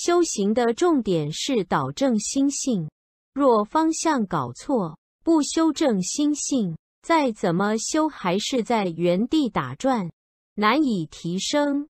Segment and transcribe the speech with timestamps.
[0.00, 2.88] 修行的重点是导正心性。
[3.34, 10.08] 若方向搞错不修正心性再怎么修还是在原地打转
[10.54, 11.88] 难以提升。